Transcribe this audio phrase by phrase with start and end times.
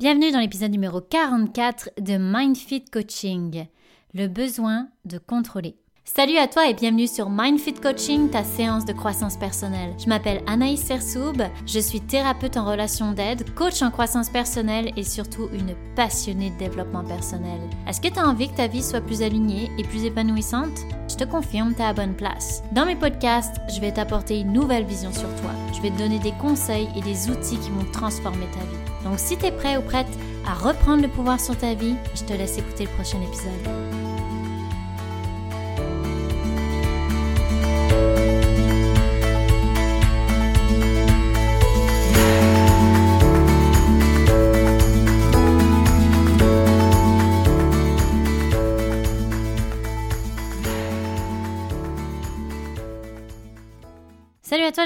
[0.00, 3.66] Bienvenue dans l'épisode numéro 44 de MindFit Coaching,
[4.14, 5.76] le besoin de contrôler.
[6.06, 9.92] Salut à toi et bienvenue sur MindFit Coaching, ta séance de croissance personnelle.
[9.98, 15.04] Je m'appelle Anaïs Sersoub, je suis thérapeute en relation d'aide, coach en croissance personnelle et
[15.04, 17.60] surtout une passionnée de développement personnel.
[17.86, 20.80] Est-ce que tu as envie que ta vie soit plus alignée et plus épanouissante?
[21.10, 22.62] Je te confirme, tu à bonne place.
[22.72, 25.50] Dans mes podcasts, je vais t'apporter une nouvelle vision sur toi.
[25.74, 28.89] Je vais te donner des conseils et des outils qui vont transformer ta vie.
[29.04, 30.08] Donc si tu es prêt ou prête
[30.46, 33.99] à reprendre le pouvoir sur ta vie, je te laisse écouter le prochain épisode.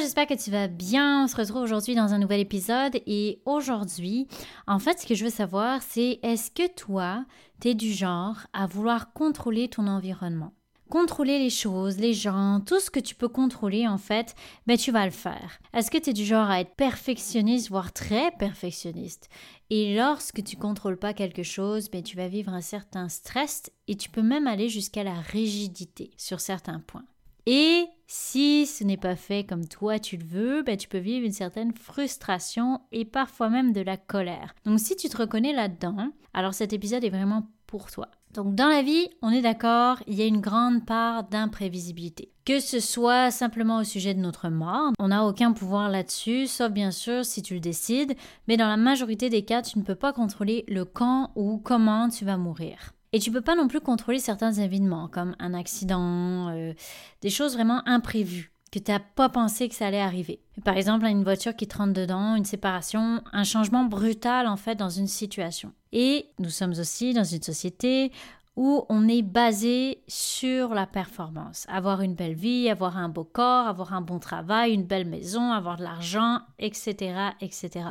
[0.00, 1.24] J'espère que tu vas bien.
[1.24, 4.26] On se retrouve aujourd'hui dans un nouvel épisode et aujourd'hui,
[4.66, 7.24] en fait, ce que je veux savoir, c'est est-ce que toi,
[7.60, 10.52] tu es du genre à vouloir contrôler ton environnement?
[10.90, 14.34] Contrôler les choses, les gens, tout ce que tu peux contrôler en fait,
[14.66, 15.58] ben tu vas le faire.
[15.72, 19.28] Est-ce que tu es du genre à être perfectionniste, voire très perfectionniste?
[19.70, 23.96] Et lorsque tu contrôles pas quelque chose, ben tu vas vivre un certain stress et
[23.96, 27.06] tu peux même aller jusqu'à la rigidité sur certains points.
[27.46, 31.26] Et si ce n'est pas fait comme toi tu le veux, ben, tu peux vivre
[31.26, 34.54] une certaine frustration et parfois même de la colère.
[34.64, 38.08] Donc si tu te reconnais là-dedans, alors cet épisode est vraiment pour toi.
[38.34, 42.32] Donc dans la vie, on est d'accord, il y a une grande part d'imprévisibilité.
[42.44, 46.70] Que ce soit simplement au sujet de notre mort, on n'a aucun pouvoir là-dessus, sauf
[46.72, 48.14] bien sûr si tu le décides,
[48.48, 52.08] mais dans la majorité des cas, tu ne peux pas contrôler le quand ou comment
[52.08, 52.92] tu vas mourir.
[53.14, 56.72] Et tu peux pas non plus contrôler certains événements, comme un accident, euh,
[57.20, 60.40] des choses vraiment imprévues que tu n'as pas pensé que ça allait arriver.
[60.64, 64.74] Par exemple, une voiture qui te rentre dedans, une séparation, un changement brutal en fait
[64.74, 65.72] dans une situation.
[65.92, 68.10] Et nous sommes aussi dans une société
[68.56, 71.66] où on est basé sur la performance.
[71.68, 75.52] Avoir une belle vie, avoir un beau corps, avoir un bon travail, une belle maison,
[75.52, 77.90] avoir de l'argent, etc., etc.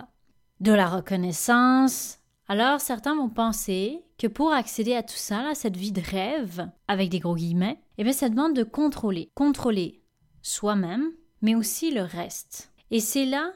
[0.59, 2.19] De la reconnaissance,
[2.49, 6.69] alors certains vont penser que pour accéder à tout ça, à cette vie de rêve,
[6.87, 9.29] avec des gros guillemets, eh bien ça demande de contrôler.
[9.35, 10.01] Contrôler
[10.41, 11.11] soi-même,
[11.41, 12.71] mais aussi le reste.
[12.89, 13.51] Et c'est là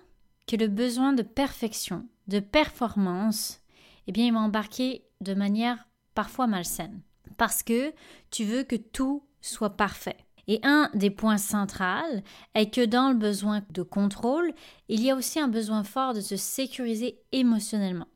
[0.46, 3.62] que le besoin de perfection, de performance,
[4.08, 7.02] eh bien il va embarquer de manière parfois malsaine.
[7.38, 7.94] Parce que
[8.30, 10.18] tu veux que tout soit parfait.
[10.48, 12.22] Et un des points centraux
[12.56, 14.52] est que dans le besoin de contrôle,
[14.90, 18.08] il y a aussi un besoin fort de se sécuriser émotionnellement.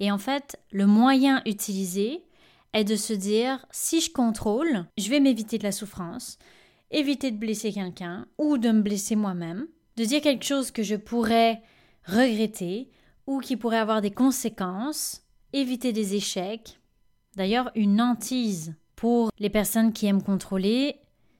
[0.00, 2.22] Et en fait, le moyen utilisé
[2.72, 6.38] est de se dire si je contrôle, je vais m'éviter de la souffrance,
[6.90, 9.66] éviter de blesser quelqu'un ou de me blesser moi-même,
[9.96, 11.62] de dire quelque chose que je pourrais
[12.06, 12.90] regretter
[13.26, 16.78] ou qui pourrait avoir des conséquences, éviter des échecs.
[17.36, 20.96] D'ailleurs, une hantise pour les personnes qui aiment contrôler,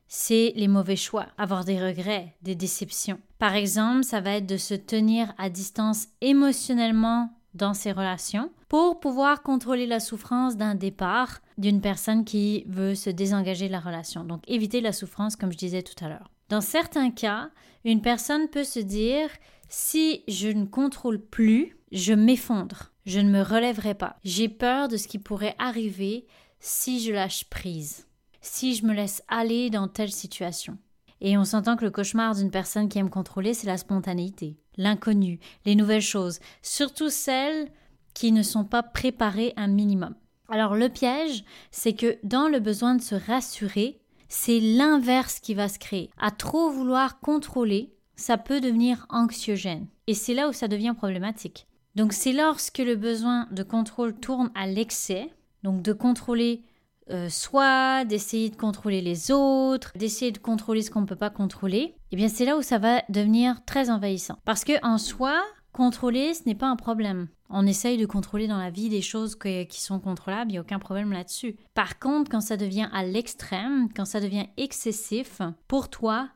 [0.08, 3.18] c'est les mauvais choix, avoir des regrets, des déceptions.
[3.38, 9.00] Par exemple, ça va être de se tenir à distance émotionnellement dans ses relations pour
[9.00, 14.24] pouvoir contrôler la souffrance d'un départ d'une personne qui veut se désengager de la relation.
[14.24, 16.30] Donc éviter la souffrance comme je disais tout à l'heure.
[16.48, 17.50] Dans certains cas,
[17.84, 19.28] une personne peut se dire
[19.68, 24.16] si je ne contrôle plus, je m'effondre, je ne me relèverai pas.
[24.24, 26.26] J'ai peur de ce qui pourrait arriver
[26.60, 28.06] si je lâche prise,
[28.40, 30.78] si je me laisse aller dans telle situation.
[31.20, 35.40] Et on s'entend que le cauchemar d'une personne qui aime contrôler, c'est la spontanéité, l'inconnu,
[35.64, 37.70] les nouvelles choses, surtout celles
[38.14, 40.14] qui ne sont pas préparées un minimum.
[40.48, 45.68] Alors le piège, c'est que dans le besoin de se rassurer, c'est l'inverse qui va
[45.68, 46.10] se créer.
[46.18, 49.86] À trop vouloir contrôler, ça peut devenir anxiogène.
[50.06, 51.66] Et c'est là où ça devient problématique.
[51.94, 55.30] Donc c'est lorsque le besoin de contrôle tourne à l'excès,
[55.62, 56.62] donc de contrôler
[57.10, 61.30] euh, soit d'essayer de contrôler les autres, d'essayer de contrôler ce qu'on ne peut pas
[61.30, 64.38] contrôler, eh bien c'est là où ça va devenir très envahissant.
[64.44, 65.42] Parce que en soi,
[65.72, 67.28] contrôler, ce n'est pas un problème.
[67.50, 70.62] On essaye de contrôler dans la vie des choses qui sont contrôlables, il n'y a
[70.62, 71.56] aucun problème là-dessus.
[71.74, 76.30] Par contre, quand ça devient à l'extrême, quand ça devient excessif pour toi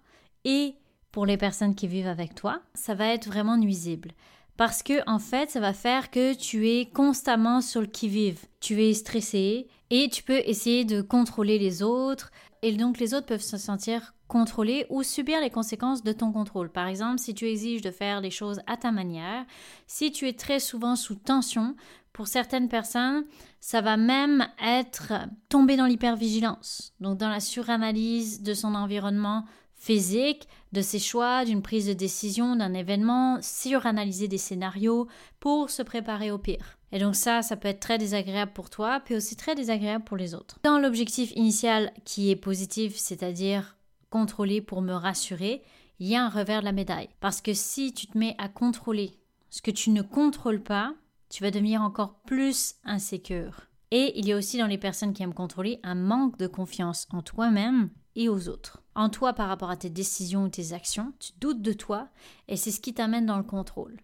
[0.45, 0.75] et
[1.13, 4.13] pour les personnes qui vivent avec toi, ça va être vraiment nuisible
[4.59, 8.45] parce que en fait, ça va faire que tu es constamment sur le qui-vive.
[8.61, 12.31] Tu es stressé et tu peux essayer de contrôler les autres
[12.63, 16.71] et donc les autres peuvent se sentir contrôlés ou subir les conséquences de ton contrôle.
[16.71, 19.47] Par exemple, si tu exiges de faire les choses à ta manière,
[19.87, 21.75] si tu es très souvent sous tension,
[22.13, 23.25] pour certaines personnes,
[23.61, 25.13] ça va même être
[25.49, 29.45] tomber dans l'hypervigilance, donc dans la suranalyse de son environnement
[29.79, 35.09] physique, de ses choix, d'une prise de décision, d'un événement, suranalyser des scénarios
[35.41, 36.79] pour se préparer au pire.
[36.93, 40.17] Et donc ça, ça peut être très désagréable pour toi, puis aussi très désagréable pour
[40.17, 40.59] les autres.
[40.63, 43.77] Dans l'objectif initial qui est positif, c'est-à-dire
[44.11, 45.63] contrôler pour me rassurer,
[46.01, 47.09] il y a un revers de la médaille.
[47.21, 49.19] Parce que si tu te mets à contrôler
[49.51, 50.95] ce que tu ne contrôles pas,
[51.29, 53.69] tu vas devenir encore plus insécure.
[53.91, 57.07] Et il y a aussi dans les personnes qui aiment contrôler un manque de confiance
[57.11, 58.83] en toi-même et aux autres.
[58.97, 62.09] En toi par rapport à tes décisions ou tes actions, tu doutes de toi
[62.49, 64.01] et c'est ce qui t'amène dans le contrôle.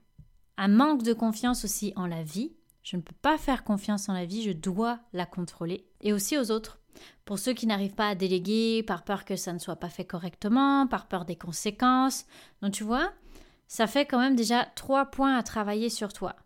[0.56, 2.52] Un manque de confiance aussi en la vie.
[2.84, 5.84] Je ne peux pas faire confiance en la vie, je dois la contrôler.
[6.00, 6.78] Et aussi aux autres.
[7.24, 10.04] Pour ceux qui n'arrivent pas à déléguer par peur que ça ne soit pas fait
[10.04, 12.24] correctement, par peur des conséquences.
[12.62, 13.12] Donc tu vois,
[13.66, 16.36] ça fait quand même déjà trois points à travailler sur toi.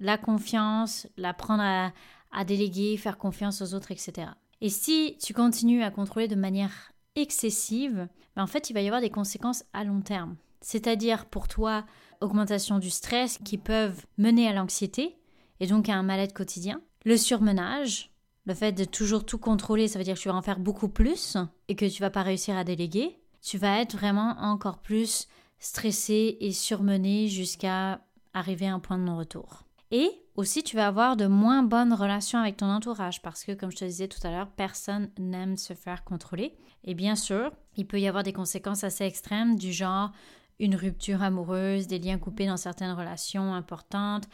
[0.00, 1.92] La confiance, l'apprendre à,
[2.32, 4.28] à déléguer, faire confiance aux autres, etc.
[4.60, 8.86] Et si tu continues à contrôler de manière excessive, ben en fait, il va y
[8.86, 10.36] avoir des conséquences à long terme.
[10.60, 11.84] C'est-à-dire pour toi,
[12.20, 15.16] augmentation du stress qui peuvent mener à l'anxiété
[15.60, 16.80] et donc à un mal-être quotidien.
[17.04, 18.10] Le surmenage,
[18.46, 20.88] le fait de toujours tout contrôler, ça veut dire que tu vas en faire beaucoup
[20.88, 21.36] plus
[21.68, 23.18] et que tu vas pas réussir à déléguer.
[23.40, 25.28] Tu vas être vraiment encore plus
[25.60, 28.00] stressé et surmené jusqu'à
[28.34, 29.67] arriver à un point de non-retour.
[29.90, 33.70] Et aussi, tu vas avoir de moins bonnes relations avec ton entourage parce que, comme
[33.70, 36.56] je te disais tout à l'heure, personne n'aime se faire contrôler.
[36.84, 40.12] Et bien sûr, il peut y avoir des conséquences assez extrêmes du genre
[40.60, 44.24] une rupture amoureuse, des liens coupés dans certaines relations importantes,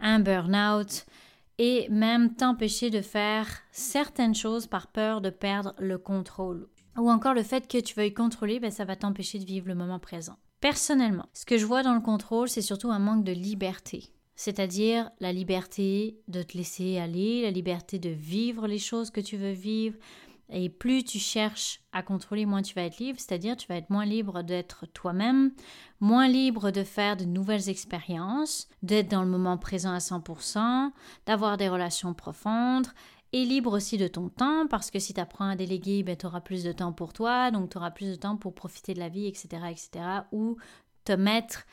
[0.00, 1.06] un burn-out
[1.58, 6.68] et même t'empêcher de faire certaines choses par peur de perdre le contrôle.
[6.96, 9.74] Ou encore le fait que tu veuilles contrôler, ben, ça va t'empêcher de vivre le
[9.74, 10.36] moment présent.
[10.60, 15.10] Personnellement, ce que je vois dans le contrôle, c'est surtout un manque de liberté c'est-à-dire
[15.20, 19.52] la liberté de te laisser aller, la liberté de vivre les choses que tu veux
[19.52, 19.96] vivre.
[20.50, 23.88] Et plus tu cherches à contrôler, moins tu vas être libre, c'est-à-dire tu vas être
[23.88, 25.52] moins libre d'être toi-même,
[26.00, 30.90] moins libre de faire de nouvelles expériences, d'être dans le moment présent à 100%,
[31.24, 32.88] d'avoir des relations profondes,
[33.32, 36.26] et libre aussi de ton temps, parce que si tu apprends à déléguer, ben, tu
[36.26, 39.00] auras plus de temps pour toi, donc tu auras plus de temps pour profiter de
[39.00, 40.56] la vie, etc., etc., ou
[41.04, 41.64] te mettre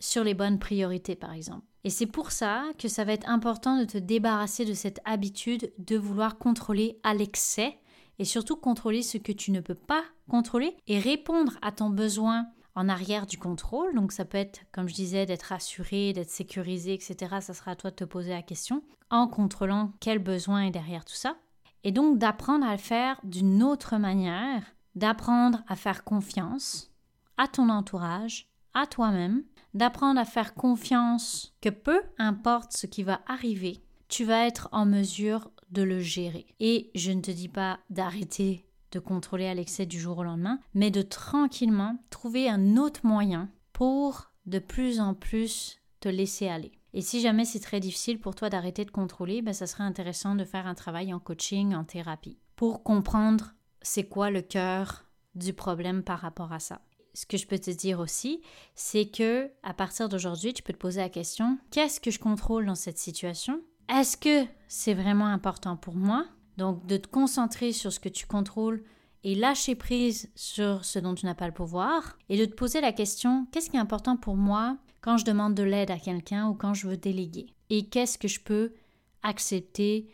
[0.00, 1.66] sur les bonnes priorités, par exemple.
[1.84, 5.72] Et c'est pour ça que ça va être important de te débarrasser de cette habitude
[5.78, 7.78] de vouloir contrôler à l'excès
[8.18, 12.46] et surtout contrôler ce que tu ne peux pas contrôler et répondre à ton besoin
[12.74, 13.94] en arrière du contrôle.
[13.94, 17.36] Donc ça peut être, comme je disais, d'être assuré, d'être sécurisé, etc.
[17.40, 21.04] Ça sera à toi de te poser la question en contrôlant quel besoin est derrière
[21.04, 21.36] tout ça.
[21.82, 24.62] Et donc d'apprendre à le faire d'une autre manière,
[24.94, 26.90] d'apprendre à faire confiance
[27.36, 29.42] à ton entourage, à toi-même,
[29.72, 34.86] d'apprendre à faire confiance que peu importe ce qui va arriver, tu vas être en
[34.86, 36.46] mesure de le gérer.
[36.60, 40.60] Et je ne te dis pas d'arrêter de contrôler à l'excès du jour au lendemain,
[40.72, 46.72] mais de tranquillement trouver un autre moyen pour de plus en plus te laisser aller.
[46.92, 50.36] Et si jamais c'est très difficile pour toi d'arrêter de contrôler, ben ça serait intéressant
[50.36, 55.04] de faire un travail en coaching, en thérapie, pour comprendre c'est quoi le cœur
[55.34, 56.80] du problème par rapport à ça
[57.14, 58.42] ce que je peux te dire aussi,
[58.74, 62.66] c'est que à partir d'aujourd'hui, tu peux te poser la question qu'est-ce que je contrôle
[62.66, 63.62] dans cette situation?
[63.88, 66.26] Est-ce que c'est vraiment important pour moi?
[66.56, 68.82] Donc de te concentrer sur ce que tu contrôles
[69.22, 72.80] et lâcher prise sur ce dont tu n'as pas le pouvoir et de te poser
[72.80, 76.48] la question qu'est-ce qui est important pour moi quand je demande de l'aide à quelqu'un
[76.48, 77.54] ou quand je veux déléguer?
[77.70, 78.72] Et qu'est-ce que je peux
[79.22, 80.08] accepter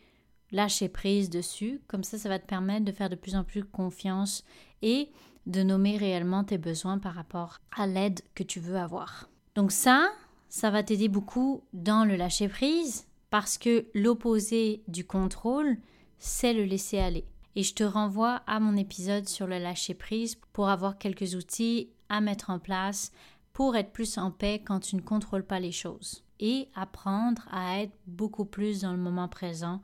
[0.53, 1.81] lâcher prise dessus?
[1.89, 4.45] Comme ça, ça va te permettre de faire de plus en plus confiance
[4.83, 5.11] et
[5.47, 9.29] de nommer réellement tes besoins par rapport à l'aide que tu veux avoir.
[9.55, 10.09] Donc ça,
[10.49, 15.77] ça va t'aider beaucoup dans le lâcher prise parce que l'opposé du contrôle,
[16.19, 17.25] c'est le laisser aller.
[17.57, 21.91] Et je te renvoie à mon épisode sur le lâcher prise pour avoir quelques outils
[22.09, 23.13] à mettre en place
[23.53, 27.81] pour être plus en paix quand tu ne contrôles pas les choses et apprendre à
[27.81, 29.81] être beaucoup plus dans le moment présent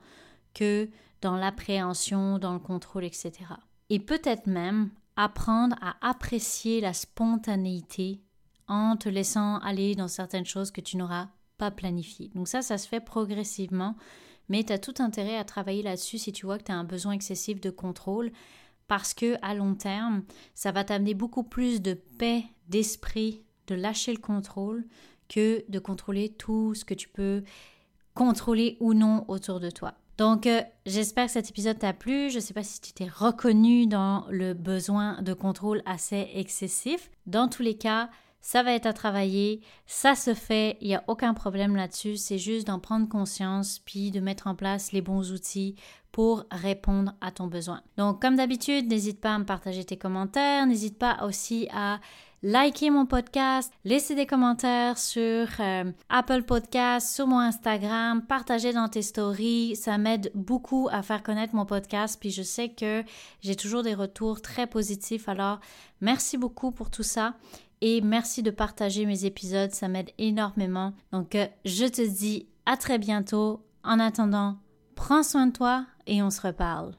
[0.53, 0.89] que
[1.21, 3.31] dans l'appréhension, dans le contrôle, etc.
[3.89, 8.21] Et peut-être même apprendre à apprécier la spontanéité
[8.67, 12.29] en te laissant aller dans certaines choses que tu n'auras pas planifiées.
[12.35, 13.95] Donc ça, ça se fait progressivement,
[14.47, 16.83] mais tu as tout intérêt à travailler là-dessus si tu vois que tu as un
[16.83, 18.31] besoin excessif de contrôle,
[18.87, 24.13] parce que à long terme, ça va t'amener beaucoup plus de paix d'esprit, de lâcher
[24.13, 24.85] le contrôle,
[25.27, 27.43] que de contrôler tout ce que tu peux
[28.13, 29.95] contrôler ou non autour de toi.
[30.17, 32.29] Donc, euh, j'espère que cet épisode t'a plu.
[32.29, 37.11] Je ne sais pas si tu t'es reconnu dans le besoin de contrôle assez excessif.
[37.27, 38.09] Dans tous les cas,
[38.41, 42.37] ça va être à travailler, ça se fait, il n'y a aucun problème là-dessus, c'est
[42.37, 45.75] juste d'en prendre conscience puis de mettre en place les bons outils
[46.13, 47.81] pour répondre à ton besoin.
[47.97, 51.99] Donc comme d'habitude, n'hésite pas à me partager tes commentaires, n'hésite pas aussi à
[52.43, 58.89] liker mon podcast, laisser des commentaires sur euh, Apple Podcast, sur mon Instagram, partager dans
[58.89, 59.75] tes stories.
[59.75, 62.17] Ça m'aide beaucoup à faire connaître mon podcast.
[62.19, 63.03] Puis je sais que
[63.41, 65.29] j'ai toujours des retours très positifs.
[65.29, 65.59] Alors,
[66.01, 67.35] merci beaucoup pour tout ça.
[67.81, 69.71] Et merci de partager mes épisodes.
[69.71, 70.93] Ça m'aide énormément.
[71.11, 73.63] Donc, euh, je te dis à très bientôt.
[73.83, 74.57] En attendant,
[74.95, 76.91] prends soin de toi et on se reparle.